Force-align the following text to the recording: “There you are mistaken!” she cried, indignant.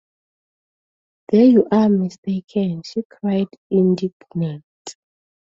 “There 1.31 1.45
you 1.45 1.67
are 1.71 1.87
mistaken!” 1.87 2.81
she 2.81 3.03
cried, 3.03 3.49
indignant. 3.69 4.63